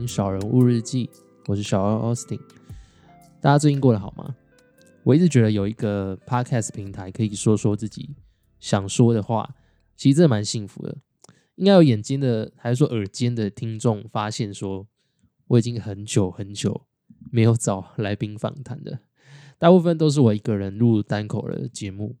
[0.00, 1.06] Hello，欢迎收听《少人物日记》，
[1.46, 2.40] 我是小奥 Austin。
[3.40, 4.34] 大家最近过得好吗？
[5.02, 8.16] 我一直觉得有一个 Podcast 平台可以说说自己
[8.58, 9.54] 想说的话，
[9.96, 10.96] 其实真的蛮幸福的。
[11.56, 14.86] 应该有眼尖的，还是说耳尖的听众发现说，
[15.48, 16.86] 我已经很久很久
[17.30, 19.00] 没有找来宾访谈的，
[19.58, 22.16] 大部分都是我一个人录单口的节目，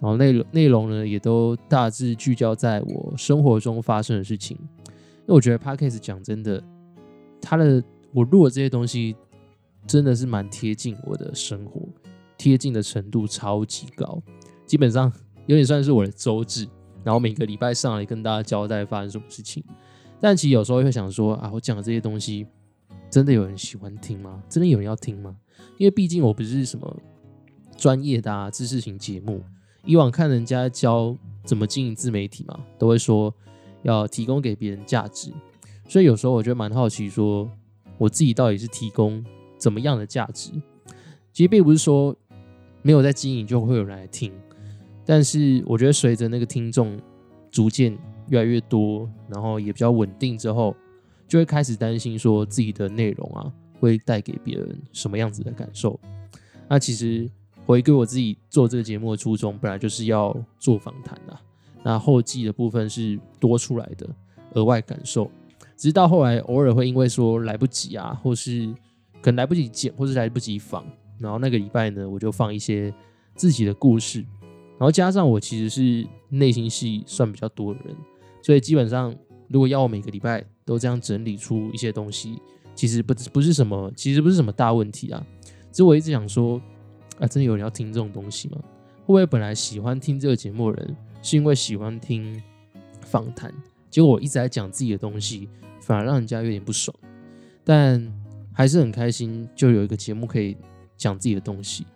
[0.00, 4.56] 然后内容内容呢也都大致聚焦在我生活中发生的事情。
[4.60, 6.62] 因为我觉得 Podcast 讲真的，
[7.48, 7.80] 他的
[8.12, 9.14] 我录的这些东西
[9.86, 11.80] 真的是蛮贴近我的生活，
[12.36, 14.20] 贴近的程度超级高，
[14.66, 15.12] 基本上
[15.46, 16.66] 有点算是我的周志。
[17.04, 19.62] 然后每个礼拜上来跟大家交代发生什么事情。
[20.20, 22.44] 但其实有时候会想说啊，我讲的这些东西
[23.08, 24.42] 真的有人喜欢听吗？
[24.48, 25.36] 真的有人要听吗？
[25.78, 26.96] 因为毕竟我不是什么
[27.76, 29.40] 专业的啊知识型节目，
[29.84, 33.32] 以往看人家教怎么经营自媒体嘛，都会说。
[33.82, 35.32] 要提供给别人价值，
[35.88, 37.50] 所以有时候我觉得蛮好奇，说
[37.98, 39.24] 我自己到底是提供
[39.58, 40.50] 怎么样的价值？
[41.32, 42.14] 其实并不是说
[42.82, 44.32] 没有在经营就会有人来听，
[45.04, 46.98] 但是我觉得随着那个听众
[47.50, 47.96] 逐渐
[48.28, 50.74] 越来越多，然后也比较稳定之后，
[51.28, 55.98] 就会开始担心说自己的内容啊会带给别人什么样子的感受。
[56.68, 57.30] 那其实
[57.64, 61.38] 回归我自己做这个节目的初衷，本来就是要做访谈的。
[61.82, 64.08] 那后记的部分是多出来的
[64.54, 65.30] 额外感受，
[65.76, 68.66] 直到后来偶尔会因为说来不及啊，或是
[69.20, 70.84] 可能来不及剪，或是来不及放，
[71.18, 72.92] 然后那个礼拜呢，我就放一些
[73.34, 74.20] 自己的故事，
[74.78, 77.94] 然后加上我其实是内心戏算比较多的人，
[78.42, 79.14] 所以基本上
[79.48, 82.40] 如果要我每个礼拜都这样整理出一些东西，
[82.74, 85.24] 其实不不是什么，其实不是什么大问题啊。
[85.70, 86.60] 只是我一直想说，
[87.18, 88.56] 啊，真的有人要听这种东西吗？
[89.00, 90.96] 会不会本来喜欢听这个节目的人？
[91.22, 92.40] 是因为喜欢听
[93.02, 93.52] 访谈，
[93.90, 95.48] 结果我一直在讲自己的东西，
[95.86, 96.94] 反而让人家有点不爽。
[97.62, 98.12] 但
[98.52, 100.56] 还是很开心，就有一个节目可以
[100.96, 101.86] 讲自己的东西。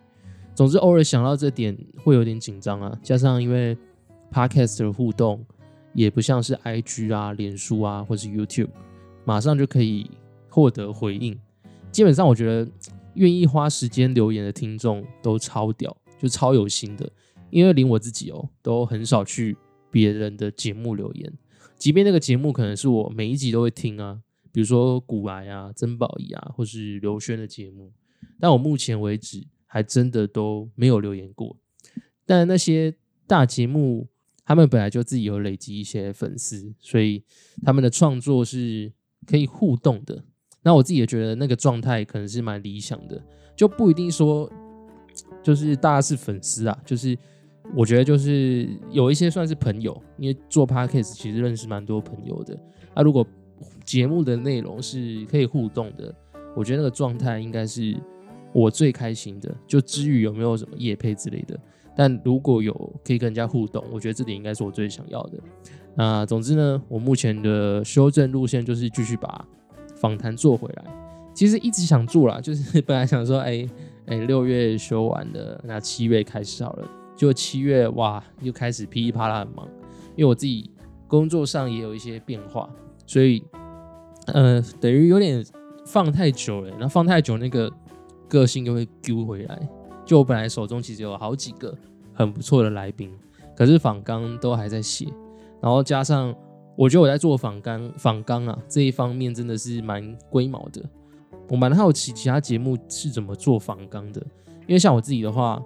[0.55, 2.97] 总之，偶尔想到这点会有点紧张啊。
[3.03, 3.77] 加上因为
[4.31, 5.45] Podcast 的互动
[5.93, 8.69] 也不像是 IG 啊、脸书啊或是 YouTube，
[9.25, 10.09] 马上就可以
[10.49, 11.37] 获得回应。
[11.91, 12.71] 基本上，我觉得
[13.15, 17.09] 愿意花时间留言的听众都超屌，就超有心的。
[17.49, 19.57] 因为连我自己哦，都很少去
[19.89, 21.33] 别人的节目留言，
[21.81, 24.21] 即便那个节目可能是我每一集都会听啊，
[24.51, 27.91] 比如说古癌啊、曾宝仪啊，或是刘轩的节目，
[28.39, 31.57] 但我目前为止还真的都没有留言过。
[32.23, 32.93] 但那些
[33.25, 34.07] 大节目，
[34.45, 37.23] 他们本来就自己有累积一些粉丝，所以
[37.63, 38.93] 他们的创作是
[39.25, 40.23] 可以互动的。
[40.61, 43.19] 那我自己也觉得那个状态可能是蛮理想的，
[43.55, 44.47] 就不一定说
[45.41, 47.17] 就是大家是粉丝啊，就是。
[47.75, 52.57] 我觉得就是有一些算是朋友，因为做 podcast 其实认识蛮多朋友的。
[52.95, 53.25] 那如果
[53.85, 56.13] 节目的内容是可以互动的，
[56.55, 57.95] 我觉得那个状态应该是
[58.53, 59.53] 我最开心的。
[59.65, 61.57] 就至于有没有什么夜配之类的，
[61.95, 62.73] 但如果有
[63.05, 65.39] 可以跟人家互动，我觉得这点应该是我最想要的。
[65.95, 69.47] 那总之呢，我目前的修正路线就是继续把
[69.95, 70.83] 访谈做回来。
[71.33, 73.65] 其实一直想做啦，就是 本来想说，哎
[74.07, 76.87] 哎，六月修完了，那七月开始好了。
[77.21, 79.67] 就七月哇，又开始噼里啪啦很忙，
[80.15, 80.71] 因为我自己
[81.07, 82.67] 工作上也有一些变化，
[83.05, 83.43] 所以
[84.25, 85.45] 呃，等于有点
[85.85, 86.75] 放太久了。
[86.79, 87.71] 那放太久，那个
[88.27, 89.69] 个性又会丢回来。
[90.03, 91.77] 就我本来手中其实有好几个
[92.11, 93.11] 很不错的来宾，
[93.55, 95.05] 可是访纲都还在写，
[95.61, 96.33] 然后加上
[96.75, 100.83] 我觉得我在做访纲访纲啊这一方面真的是蛮龟毛的。
[101.49, 104.19] 我蛮好奇其他节目是怎么做访纲的，
[104.61, 105.61] 因为像我自己的话。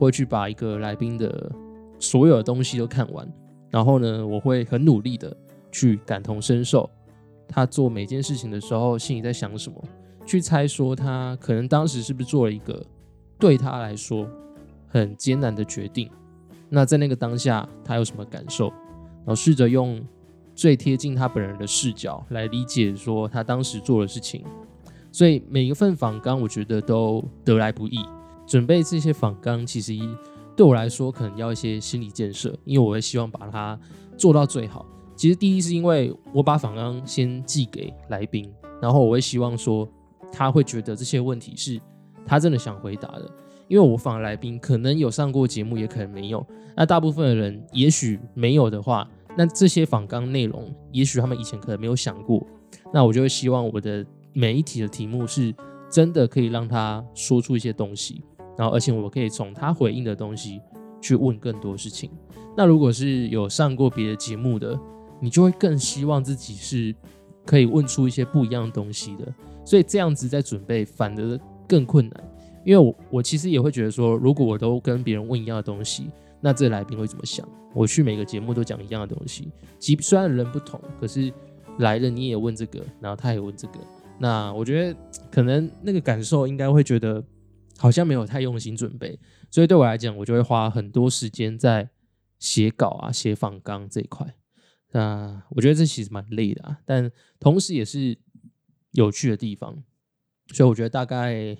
[0.00, 1.52] 会去把一个来宾的
[1.98, 3.30] 所有的东西都看完，
[3.68, 5.36] 然后呢，我会很努力的
[5.70, 6.88] 去感同身受
[7.46, 9.84] 他做每件事情的时候心里在想什么，
[10.24, 12.82] 去猜说他可能当时是不是做了一个
[13.38, 14.26] 对他来说
[14.88, 16.08] 很艰难的决定。
[16.70, 18.68] 那在那个当下，他有什么感受？
[18.68, 20.00] 然后试着用
[20.54, 24.44] 最贴近他本人的视角来理解说他当时做的事情。
[25.12, 27.98] 所以每一份访纲，我觉得都得来不易。
[28.50, 29.92] 准备这些访纲，其实
[30.56, 33.78] 对我来说可能要一些心理建设，因为我会希望把它
[34.18, 34.84] 做到最好。
[35.14, 38.52] 其实第一是因为我把访纲先寄给来宾，
[38.82, 39.88] 然后我会希望说
[40.32, 41.80] 他会觉得这些问题是
[42.26, 43.30] 他真的想回答的。
[43.68, 46.44] 因为我访来宾可能有上过节目，也可能没有。
[46.76, 49.08] 那大部分的人也许没有的话，
[49.38, 52.44] 那这些访纲内容，也许他们以前可能没有想过。
[52.92, 55.54] 那我就会希望我的每一题的题目是
[55.88, 58.24] 真的可以让他说出一些东西。
[58.60, 60.60] 然后，而且我可以从他回应的东西
[61.00, 62.10] 去问更多事情。
[62.54, 64.78] 那如果是有上过别的节目的，
[65.18, 66.94] 你就会更希望自己是
[67.46, 69.32] 可以问出一些不一样的东西的。
[69.64, 72.30] 所以这样子在准备反而更困难，
[72.62, 77.48] 因为我我其实也会觉得说，如果我都跟别人问一样的东西，那这来宾会怎么想？
[77.72, 81.32] 我去每个节目都讲一样的东西，即虽然人不同，可是
[81.78, 83.78] 来了你也问这个，然后他也问这个，
[84.18, 84.98] 那我觉得
[85.30, 87.24] 可能那个感受应该会觉得
[87.80, 89.18] 好像没有太用心准备，
[89.50, 91.88] 所以对我来讲，我就会花很多时间在
[92.38, 94.36] 写稿啊、写访纲这一块。
[94.92, 98.18] 那我觉得这其实蛮累的啊，但同时也是
[98.90, 99.82] 有趣的地方，
[100.52, 101.56] 所以我觉得大概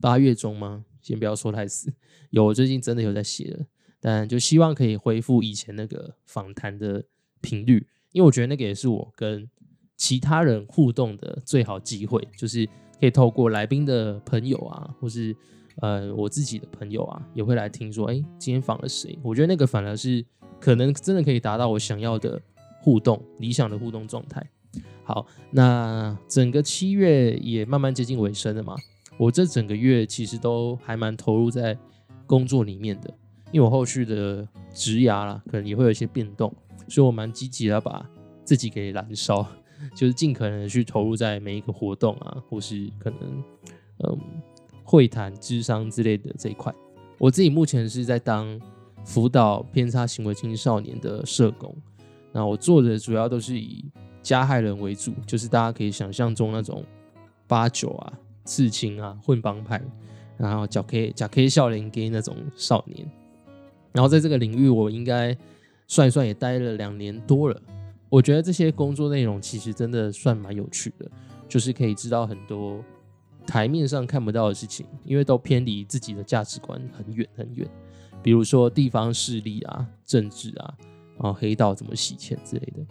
[0.00, 0.84] 八月中吗？
[1.00, 1.94] 先不要说太死，
[2.30, 3.66] 有最近真的有在写了，
[4.00, 7.04] 但就希望可以恢复以前那个访谈的
[7.40, 9.48] 频率，因为我觉得那个也是我跟
[9.96, 12.68] 其他人互动的最好机会，就是
[13.00, 15.34] 可以透过来宾的朋友啊，或是
[15.80, 19.18] 呃我自己的朋友啊，也会来听说，哎，今天访了谁？
[19.22, 20.24] 我觉得那个反而是。
[20.58, 22.40] 可能真的可以达到我想要的
[22.80, 24.42] 互动，理想的互动状态。
[25.04, 28.74] 好，那整个七月也慢慢接近尾声了嘛。
[29.18, 31.76] 我这整个月其实都还蛮投入在
[32.26, 33.14] 工作里面的，
[33.52, 36.50] 因为我后续的职涯啦，可能也会有一些变动，
[36.88, 38.08] 所以我蛮积极的把
[38.42, 39.46] 自己给燃烧，
[39.94, 43.44] 就是尽可能去投入在每一个活动啊，或是可能
[44.04, 44.18] 嗯
[44.84, 46.74] 会谈、智商之类的这一块。
[47.18, 48.60] 我自己目前是在当。
[49.04, 51.72] 辅导偏差行为青少年的社工，
[52.32, 53.84] 那我做的主要都是以
[54.20, 56.84] 加害人为主，就是大家可以想象中那种
[57.46, 58.12] 八九啊、
[58.44, 59.80] 刺青啊、混帮派，
[60.36, 63.08] 然后假 K 假 K 笑脸给那种少年。
[63.92, 65.38] 然后在这个领域，我应该
[65.86, 67.62] 算一算也待了两年多了。
[68.16, 71.06] 我觉得这些工作内容其实真的算蛮有趣的，
[71.46, 72.82] 就是可以知道很多
[73.46, 77.68] 台面上看不到的事情，因为都偏离自己的价值观很远很远。
[78.22, 80.74] 比如说地方势力啊、政治啊，
[81.18, 82.86] 然后黑道怎么洗钱之类的。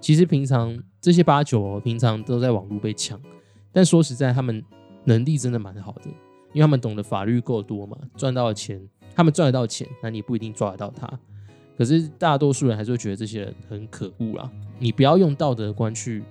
[0.00, 3.20] 其实平常这些八九平常都在网络被抢，
[3.72, 4.64] 但说实在，他们
[5.04, 6.06] 能力真的蛮好的，
[6.54, 8.80] 因为他们懂得法律够多嘛，赚到钱，
[9.14, 11.20] 他们赚得到钱，那你不一定抓得到他。
[11.80, 14.50] 可是大多数人还是会觉得这些人很可恶啦。
[14.78, 16.22] 你不要用道德观去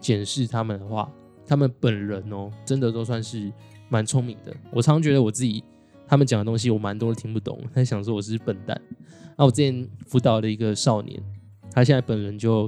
[0.00, 1.12] 检视他们的话，
[1.46, 3.52] 他们本人哦，真的都算是
[3.90, 4.56] 蛮聪明的。
[4.72, 5.62] 我常常觉得我自己。
[6.06, 8.80] 他们讲的东西我蛮多都听不懂，他想说我是笨蛋。
[9.36, 11.22] 那我之前辅导的一个少年，
[11.70, 12.66] 他现在本人就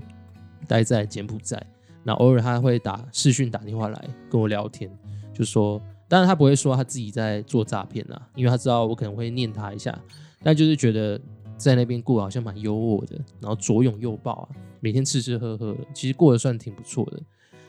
[0.69, 1.59] 待在柬埔寨，
[2.05, 4.95] 那偶尔他会打视讯打电话来跟我聊天，
[5.33, 9.99] 就说，当然他不会说他自己在做诈骗啦，因为他知道我可能会念他一下，
[10.43, 11.19] 但就是觉得
[11.61, 14.49] 在那边过好像蛮优渥的，然后左拥右抱啊，
[14.81, 17.23] 每天吃吃喝喝，其实过得算挺不错的。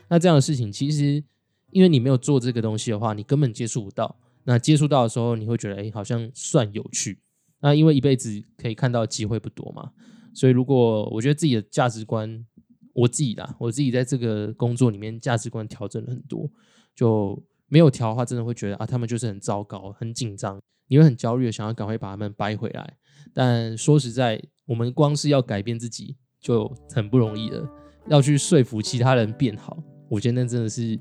[0.08, 1.22] 那这样的事情，其实
[1.70, 4.16] 因为你没有做这个东西的话，你根本接触不到。
[4.44, 7.20] 那接触到的时候，你会觉得哎，好像算有趣。
[7.60, 9.92] 那因为一辈子可以看到机会不多嘛，
[10.34, 12.44] 所以如果我觉得自己的价值观，
[12.92, 16.50] 我自己啦，我自己在这个工作里面价值观调整了很多，
[16.94, 22.96] 就没有调的话，真的会觉得啊，他们就是很糟糕、很紧张，你会很焦虑想要赶快把他们掰回来。
[23.32, 27.68] 但说实在，我们光是要改变自己就很不容易了，
[28.08, 29.76] 要去说服其他人变好，
[30.08, 30.98] 我觉得那真的是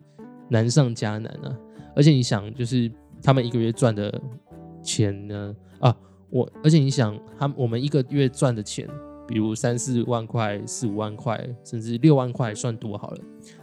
[0.50, 1.58] 难上加难啊。
[1.96, 2.92] 而且你想，就是。
[3.24, 4.20] 他们一个月赚的
[4.82, 5.56] 钱呢？
[5.80, 5.96] 啊，
[6.32, 8.90] 我而且你想，他们我们一个月赚的钱，
[9.28, 13.18] 比如三四万块、四五万块，甚至六万块，算多好了。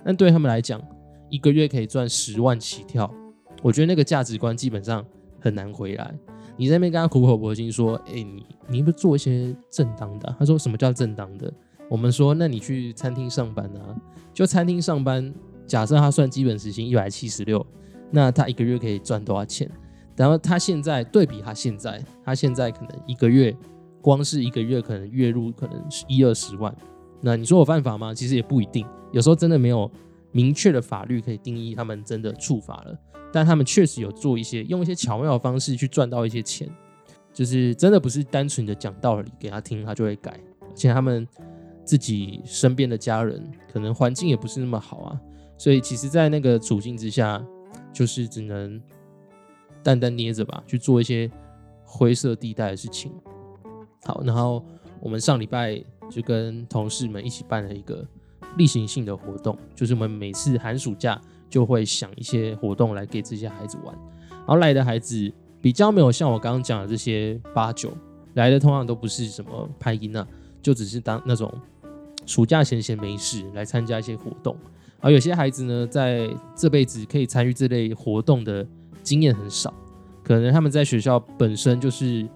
[0.04, 0.80] 但对他们来讲，
[1.28, 3.12] 一个月可以赚十万起跳，
[3.61, 5.04] 我觉得那个价值观基本上
[5.40, 6.14] 很难回来。
[6.59, 11.50] 你在那边跟他苦口婆心说：“哎，你你不做一些正当的？”他说：“什么叫正当的？”
[11.88, 13.97] 我们说：“那你去餐厅上班啊？
[14.35, 15.33] 就餐厅上班，
[15.67, 17.65] 假设他算基本时薪一百七十六。”
[18.11, 19.71] 那他一个月可以赚多少钱？
[20.17, 23.57] 然后他现在对比他现在，他现在可能一个月，
[24.00, 26.75] 光是一个月可能月入可能是一二十万。
[27.21, 28.12] 那你说我犯法吗？
[28.12, 29.91] 其实也不一定，有时候真的没有
[30.33, 32.99] 明确的法律可以定义他们真的触法了，
[33.32, 36.68] 但他们确实有做一些用一些巧妙的方式去赚到一些钱，
[37.32, 41.26] 就是真的不是单纯的讲道理给他听他就会改，而且他们
[41.85, 43.42] 自己身边的家人
[43.73, 45.20] 可能环境也不是那么好啊，
[45.56, 47.44] 所以其实，在那个处境之下。
[47.90, 48.80] 就是只能
[49.82, 51.28] 淡淡捏着吧，去做一些
[51.85, 53.11] 灰色地带的事情。
[54.04, 54.64] 好，然后
[55.00, 58.06] 我们上礼拜就跟同事们一起办了一个
[58.56, 63.95] 例行性的活动，就是我们每次寒暑假就会想一些活动来给这些孩子玩。
[64.31, 67.93] 然后来的孩子比较没有像我刚刚讲的这些八九
[68.35, 70.26] 来的，通常都不是什么拍音啊，
[70.62, 71.52] 就只是当那种
[72.26, 74.57] 暑假闲闲没事来参加一些活动。
[75.00, 78.67] 而有些孩子呢，在这辈子可以参与这类活动的
[79.02, 79.73] 经验很少，
[80.25, 82.28] 可能他们在学校本身就是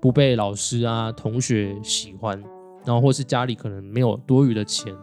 [0.00, 2.42] 不被老师啊、同学喜欢，
[2.84, 4.94] 然后或是家里可能没有多余的钱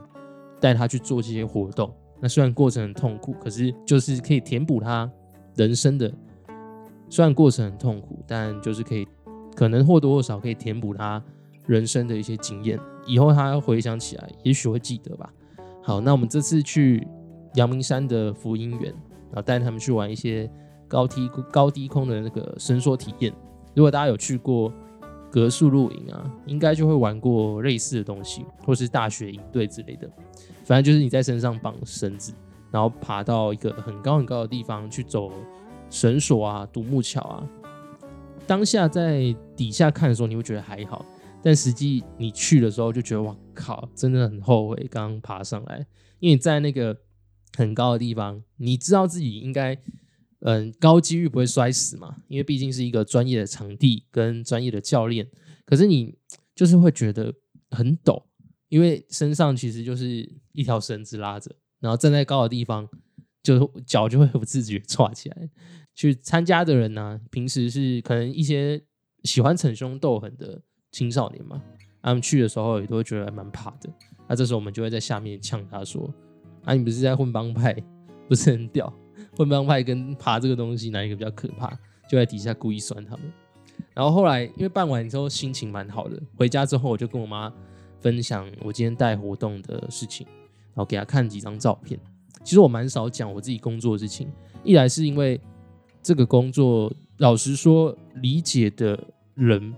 [0.60, 1.94] 带他去做这些活动。
[2.20, 5.10] 那虽然过程很痛苦，可是就是可以填补他
[5.56, 6.12] 人生的。
[7.10, 9.08] 虽然过程很痛苦，但就是可以，
[9.56, 11.22] 可能或多或少可以填补他
[11.68, 12.80] 人生的一些经验。
[13.06, 15.32] 以后他回想起来，也许会记得吧。
[15.84, 17.08] 好，那我们这次去
[17.54, 18.92] 阳明山的福音园，
[19.30, 20.50] 然后带他们去玩一些
[20.88, 23.32] 高低高低空的那个伸缩体验。
[23.76, 24.74] 如果大家有去过
[25.30, 30.10] 格树露营啊，应该就会玩过类似的东西，或是大学营队之类的。
[30.66, 32.34] 反正就是你在身上绑绳子，
[32.72, 35.32] 然后爬到一个很高很高的地方去走
[35.90, 37.48] 绳索啊、独木桥啊。
[38.46, 41.06] 当下在底下看的时候，你会觉得还好，
[41.42, 45.86] 但实际你去的时候就觉得哇靠，真的很后悔刚爬上来，
[46.20, 46.98] 因为在那个
[47.56, 49.78] 很高的地方，你知道自己应该。
[50.42, 52.18] 嗯，高几率不会摔死嘛？
[52.28, 55.28] 因为毕竟是一个专业的场地跟专业的教练。
[55.66, 56.16] 可是你
[56.54, 57.34] 就是会觉得
[57.72, 58.22] 很陡，
[58.76, 62.86] 因为身上其实就是一条绳子拉着，然后站在高的地方，
[63.42, 65.50] 就脚就会不自觉抓起来。
[65.94, 68.84] 去参加的人呢，平时是可能一些
[69.24, 71.62] 喜欢逞凶斗狠的青少年嘛，
[72.02, 73.90] 他们去的时候也都会觉得蛮怕的。
[74.28, 76.14] 那这时候我们就会在下面呛他说
[76.66, 77.74] ：“啊，你不是在混帮派，
[78.28, 78.94] 不是很屌？”
[79.38, 81.70] 混帮派跟爬这个东西哪一个比较可怕？
[82.10, 83.32] 就在底下故意酸他们。
[83.94, 87.50] 然后后来因为办完之后心情蛮好的，回家之后我就跟我妈
[88.06, 92.00] 分享我今天带活动的事情，然后给他看几张照片。
[92.44, 94.32] 其实我蛮少讲我自己工作的事情，
[94.64, 95.42] 一来是因为
[96.04, 99.74] 这个工作老实说理解的人，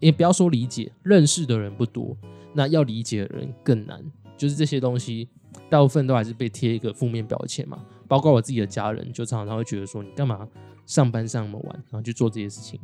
[0.00, 2.14] 也不要说理解，认识的人不多，
[2.52, 3.98] 那要理解的人更难。
[4.36, 5.26] 就是这些东西
[5.70, 7.82] 大部分都还是被贴一个负面标签嘛。
[8.06, 10.46] 包括我自己的家人，就常常会觉得说，你干嘛
[10.84, 12.78] 上班上那么晚，然后去做这些事情？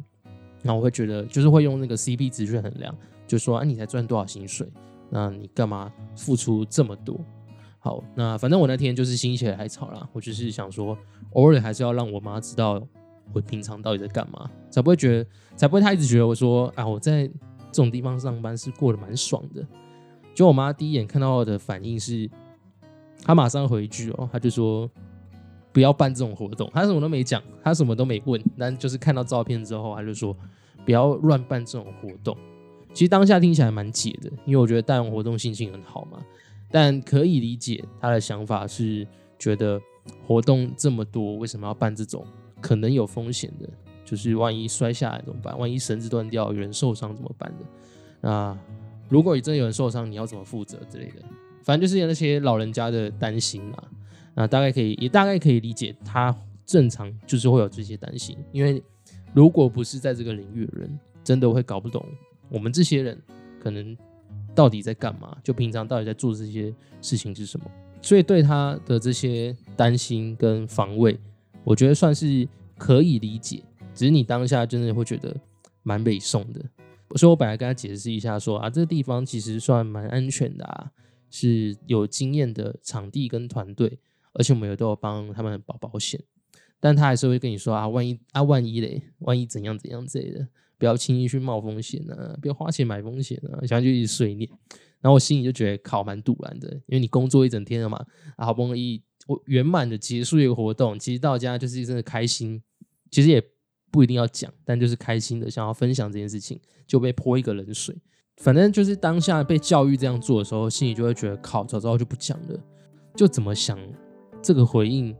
[0.63, 2.97] 然后我会觉得，就是会用那个 CP 值去衡量，
[3.29, 4.67] 就说，啊，你才赚多少薪水？
[5.09, 7.21] 那你干嘛付出这么多？
[7.79, 10.99] 好，那反正我那天就是心血来潮啦，我就是想说，
[11.35, 12.83] 偶尔还是要让我妈知道
[13.33, 19.65] 我平常到底在干嘛，才不会觉得，才不会她一直觉得我说，啊，我在这种地方上班是过得蛮爽的。
[20.35, 22.29] 就我妈第一眼看到我的反应是，
[23.23, 24.91] 她马上回一句哦，她就说。
[25.71, 30.35] 不要办这种活动，她什么都没讲，她什么都没问，但就是看到照片之后，她就说
[30.85, 32.37] 不要乱办这种活动。
[32.93, 36.19] 其实当下听起来蛮解的，因为我觉得带完活动心情很好嘛。
[36.71, 39.07] 但可以理解他的想法是
[39.39, 39.81] 觉得
[40.27, 42.27] 活动这么多，为什么要办这种
[42.61, 43.69] 可能有风险的？
[44.05, 45.59] 就是万一摔下来怎么办？
[45.59, 47.65] 万一绳子断掉，有人受伤怎么办的？
[48.21, 48.59] 那
[49.09, 51.23] 如果你真的有人受伤，你要怎么负责之类的？
[51.63, 53.85] 反正就是有那些老人家的担心啊。
[54.35, 58.83] 那大概可以，也大概可以理解他正常就是会有这些担心，因为
[59.35, 62.05] 如果不是在这个领域的人，真的会搞不懂
[62.49, 63.21] 我们这些人
[63.61, 63.97] 可能
[64.55, 67.71] 到底在干嘛，就平常到底在做这些事情是什么。
[68.01, 71.19] 所以对他的这些担心跟防卫，
[71.65, 73.63] 我觉得算是可以理解。
[73.95, 75.37] 只是你当下真的会觉得
[75.83, 76.65] 蛮被送的。
[77.17, 80.93] 所以我本来跟他解释一下，说啊，这个地方其实算蛮安全的啊，
[81.31, 83.99] 是有经验的场地跟团队。
[84.35, 86.23] 而且我们也都有帮他们保保险，
[86.79, 90.47] 但他还是会跟你说啊，万一啊，万一嘞，万一怎样怎样之类的，
[90.79, 94.49] 不要轻易去冒风险啊，不要花钱买风险啊，想要就一直碎念。
[95.01, 98.05] 然后我心里就觉得靠，蛮堵然的，因为你工作一整天了嘛，
[98.37, 102.63] 好不容易我圆满的结束一个活动，其实到家就是真的开心，
[103.11, 103.43] 其实也
[103.91, 107.97] 不一定要讲，但就是开心的想要分享这件事情，就被泼一个冷水。
[108.39, 112.61] 反正就是当下被教育这样做的时候，心里就会觉得靠，早知道就不讲了，
[113.17, 113.79] 就怎么想。
[114.41, 115.15] 这个回应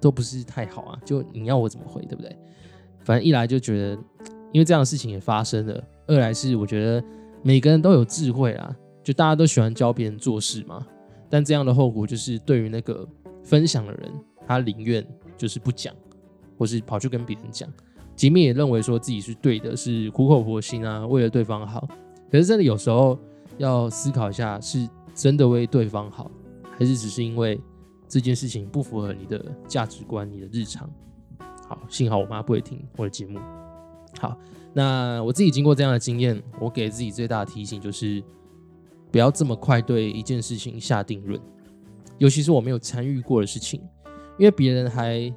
[0.00, 2.36] 都不是太好啊，就你要我怎么回，对不对？
[3.00, 3.98] 反正一来就觉得，
[4.52, 5.74] 因为这样的事情也发生了；
[6.06, 7.02] 二来是我觉得
[7.42, 10.86] 每个人都有智慧啊，就大家都喜欢教别人做事嘛。
[11.28, 13.06] 但这样的后果就是，对于那个
[13.42, 14.10] 分享的人，
[14.46, 15.94] 他宁愿就是不讲，
[16.58, 17.68] 或是跑去跟别人讲，
[18.14, 21.88] 即便也认为说自己是对的，是苦口婆心啊，为了对方好。
[22.30, 23.18] 可是真的有时候
[23.58, 26.30] 要思考一下，是真的为对方好，
[26.78, 27.60] 还是只是因为？
[28.12, 30.90] 这件事情不符合你的价值观，你的日常。
[31.68, 33.38] 好，幸好我妈不会听我的节目。
[34.18, 34.36] 好，
[34.72, 38.22] 那我自己经过这样的经验，我给自己最大的提醒就是，
[39.10, 41.40] 不要这么快对一件事情下定论，
[42.18, 43.80] 尤其是我没有参与过的事情，
[44.38, 45.32] 因为别人还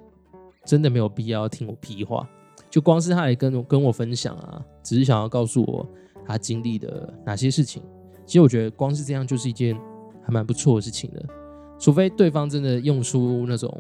[0.65, 2.27] 真的没有必要听我屁话。
[2.69, 5.87] 就光是他来跟我跟我分享啊，只是想要告诉我
[6.25, 7.83] 他经历的哪些事情。
[8.25, 9.79] 其实我觉得光是这样就是一件
[10.23, 11.23] 还蛮不错的事情的。
[11.77, 13.71] 除非对方真的用出那种，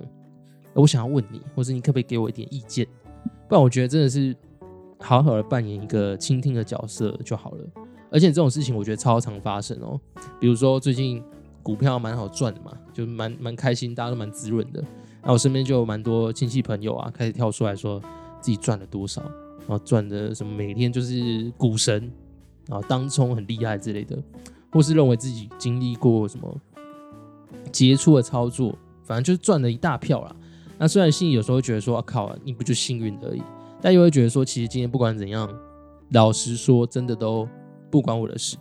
[0.73, 2.85] 我想要问你，或者你可不可以给我一点意见？
[3.47, 4.35] 不然我觉得真的是
[5.03, 7.65] 好好的扮演一个倾听的角色就好了。
[8.09, 9.99] 而且这种事情我觉得超常发生哦。
[10.39, 11.21] 比如说最近
[11.61, 14.83] 股票蛮好赚的嘛，就蛮蛮开心，大家都蛮滋润的。
[15.21, 17.99] 那我身边就有蛮多亲戚朋友啊，开始跳出来说
[18.39, 19.21] 自己赚了多少，
[19.59, 22.11] 然后赚的什么每天就是股神，
[22.67, 24.17] 然后当冲很厉害之类的，
[24.71, 26.55] 或是认为自己经历过什么
[27.71, 30.35] 杰出的操作，反正就是赚了一大票啦。
[30.77, 33.41] 那虽然心里有时候觉得说，靠，你不就幸运而已，
[33.83, 35.53] 但又会觉得说，其实今天不管怎样，
[36.11, 37.45] 老实说，真的都
[37.91, 38.55] 不关我的事。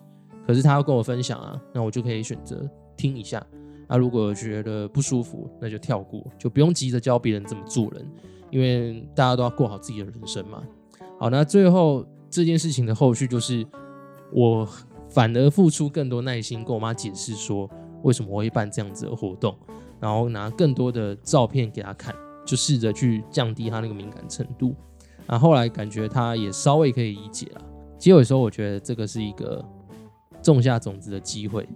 [0.44, 3.40] 可是他要跟我分享啊，那我就可以选择听一下。
[3.88, 8.04] 那如果觉得不舒服，那就跳过，就不用急着教别人怎么做人，
[8.50, 10.60] 因为大家都要过好自己的人生嘛。
[11.20, 13.64] 好，那最后这件事情的后续就是，
[14.32, 14.68] 我
[15.08, 17.70] 反而付出更多耐心跟我妈解释说，
[18.02, 19.56] 为什么我会办这样子的活动，
[20.00, 22.12] 然后拿更多的照片给她看，
[22.44, 24.74] 就试着去降低她那个敏感程度。
[25.26, 27.64] 啊，后来感觉他也稍微可以理解了。
[27.98, 29.64] 其实有时候我觉得这个是一个
[30.42, 31.68] 种下种子的机会，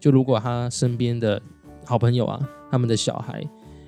[0.00, 1.40] 就如果他身边的。
[1.86, 2.38] 好朋友啊，
[2.70, 3.42] 他们的小孩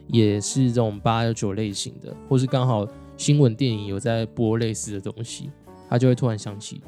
[0.07, 5.51] 也是这种八九类型的，或是刚好新闻电影有在播类似的东西，
[5.87, 6.81] 他就会突然想起，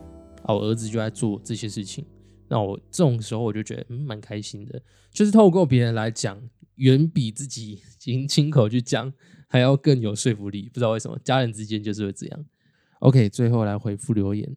[0.43, 2.07] 啊，我儿子就在做这些事情。
[2.49, 6.41] 那我这种时候我就觉得嗯蛮开心的，就是透过别人来讲，
[6.77, 7.73] 远比自己
[8.07, 9.13] 已经亲口去讲
[9.53, 10.71] 还要更有说服力。
[10.73, 12.45] 不知道为什么家人之间就是会这样。
[13.01, 14.57] OK，最后来回复留言，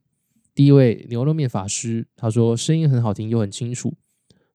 [0.54, 3.94] 第一位牛肉面法师他说声音很好听又很清楚。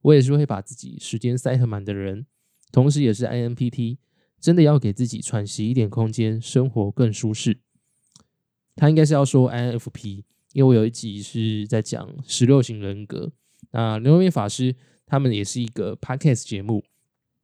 [0.01, 2.25] 我也是会把自己时间塞很满的人，
[2.73, 3.99] 同时也是 INPP，
[4.41, 7.59] 真的要给自己喘息一点空间，生活更舒适。
[8.77, 13.31] 他应该是要说 INFP，因为我有一集是在讲十六型人格。
[13.73, 16.83] 那牛肉面法师他们也是一个 Podcast 节目，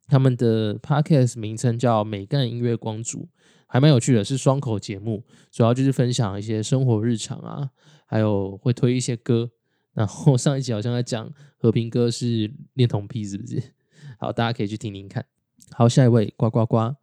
[0.07, 3.27] 他们的 Podcast 名称叫美干音乐光族，
[3.67, 7.69] 还蛮有趣的，是双口节目，主要就是分享一些生活日常啊，
[8.05, 9.51] 还有会推一些歌。
[9.93, 13.61] 然后上一集好像在讲和平哥是恋童癖，是不是？
[14.19, 15.25] 好，大家可以去听听看。
[15.71, 16.95] 好，下一位呱呱呱，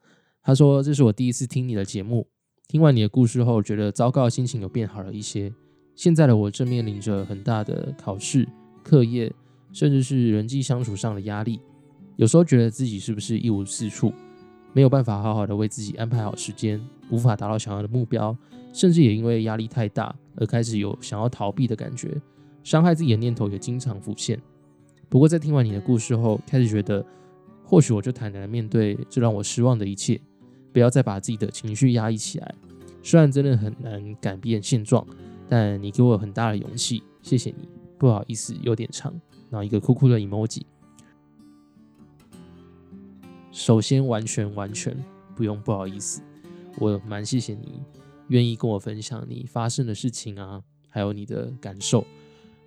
[0.42, 2.28] 他说：“这是我第一次听你的节目，
[2.68, 5.52] 听完你的故事后，觉得糟糕的心情有变好了一些。
[5.96, 8.48] 现在的我正面临着很大的考试、
[8.82, 9.32] 课业，
[9.72, 11.60] 甚至是人际相处上的压力。
[12.16, 14.12] 有时候觉得自己是不是一无是处，
[14.72, 18.36] 没有办法好好的为自己安排好时间，无法达到想要的目标，
[18.72, 22.10] 甚至也因为压力太大而开始有想要逃避的感觉。”
[22.62, 24.40] 伤害自己的念头也经常浮现。
[25.08, 27.04] 不过，在听完你的故事后，开始觉得，
[27.62, 30.18] 或许我就坦然面对这让我失望的一切，
[30.72, 32.54] 不要再把自己的情绪压抑起来。
[33.02, 35.06] 虽然真的很难改变现状，
[35.46, 37.68] 但你给我很大的勇气，谢谢你。
[37.98, 39.12] 不好意思，有点长。
[39.50, 40.62] 然后一个酷酷的 emoji。
[43.54, 44.92] 首先，完全完全
[45.36, 46.20] 不用不好意思，
[46.80, 47.80] 我蛮谢谢你
[48.26, 52.04] 愿意跟我分享你发生的事情啊，还有你的感受。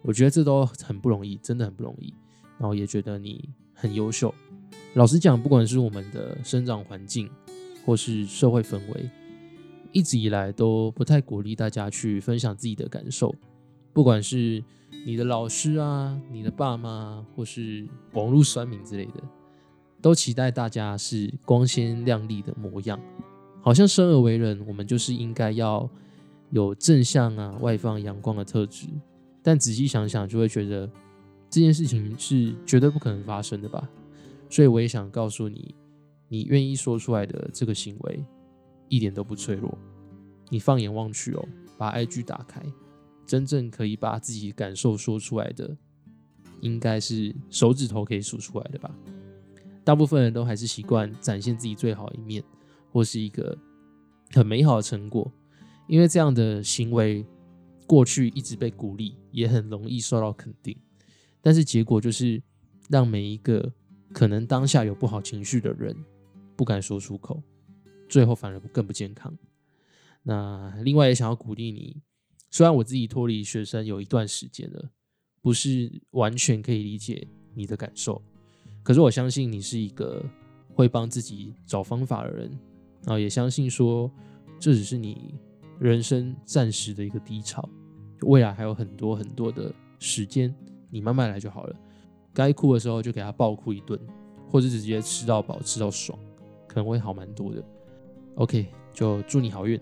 [0.02, 2.14] 我觉得这都很不容易，真的很不容易。
[2.58, 4.34] 然后也觉得你很优秀。
[4.94, 7.30] 老实讲，不管是我们的生长环境，
[7.86, 9.10] 或是社会氛围，
[9.92, 13.36] 一直以来都不太鼓励大家去分享自己的感受。
[13.92, 14.64] 不管是
[15.06, 19.22] 你的老师啊、你的爸妈，或是网络酸民之类的，
[20.02, 23.00] 都期待大家是光鲜亮丽的模样。
[23.62, 25.90] 好像生而为人，我们就是应该要
[26.52, 28.88] 有正向啊、外放阳光的特质。
[29.42, 30.90] 但仔细想想，就会觉得
[31.50, 33.90] 这件事情是绝对不可能发生的吧。
[34.50, 35.76] 所以我也想告诉你，
[36.30, 38.24] 你愿意说出来的这个行为
[38.88, 39.78] 一点都不脆弱。
[40.50, 41.46] 你放眼望去哦，
[41.78, 42.62] 把 IG 打开，
[43.26, 45.76] 真正可以把自己感受说出来的，
[46.62, 48.90] 应该是手指头可以数出来的吧。
[49.88, 52.44] 大部分人都还是习惯展现自己最好一面，
[52.92, 53.58] 或是一个
[54.32, 55.32] 很美好的成果，
[55.88, 57.26] 因为这样的行为。
[57.90, 60.78] 过去一直被鼓励，也很容易受到肯定，
[61.40, 62.44] 但是结果就是
[62.90, 63.72] 让每一个
[64.12, 65.96] 可能当下有不好情绪的人
[66.58, 67.42] 不敢说出口，
[68.10, 69.34] 最后反而更不健康。
[70.22, 72.02] 那另外也想要鼓励你，
[72.52, 74.92] 虽然我自己脱离学生有一段时间了，
[75.42, 78.22] 不是完全可以理解你的感受，
[78.88, 80.24] 可是我相信你是一个
[80.74, 82.50] 会帮自己找方法的人，
[83.04, 84.10] 然后也相信说
[84.58, 85.36] 这只是你。
[85.80, 87.70] 人生暂时的一个低潮，
[88.22, 90.52] 未来还有很多很多的时间，
[90.90, 91.76] 你慢慢来就好了。
[92.34, 94.00] 该哭的时候就给他暴哭一顿，
[94.50, 96.18] 或者直接吃到饱吃到爽，
[96.68, 97.64] 可能会好蛮多的。
[98.38, 99.80] OK，就祝你好运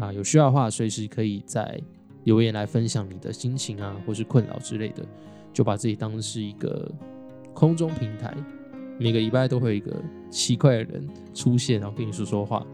[0.00, 0.12] 啊！
[0.12, 1.80] 有需要的话，随时可以在
[2.24, 5.06] 留言来分享你的心情啊，或是困扰之类的，
[5.52, 6.90] 就把自己当是一个
[7.54, 8.34] 空中平台，
[8.98, 9.94] 每个礼拜都会有一个
[10.30, 12.66] 奇怪的人出现，然后跟你说说话，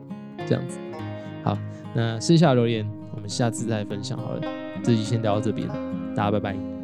[0.47, 0.79] 这样子。
[1.43, 1.57] 好。
[1.95, 4.43] 那剩下留言，我们下次再分享好了。
[4.83, 5.67] 这集先聊到这边，
[6.15, 6.76] 大家拜拜。